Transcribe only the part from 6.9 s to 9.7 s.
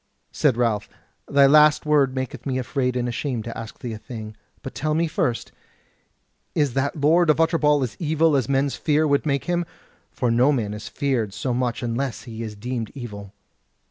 Lord of Utterbol as evil as men's fear would make him?